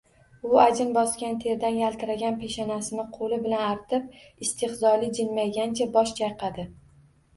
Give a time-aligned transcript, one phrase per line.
[0.51, 4.09] U ajin bosgan, terdan yaltiragan peshanasini qo`li bilan artib,
[4.49, 6.67] istehzoli jilmaygancha, bosh chayqadi